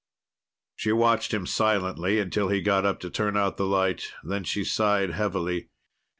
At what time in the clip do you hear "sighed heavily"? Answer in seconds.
4.63-5.69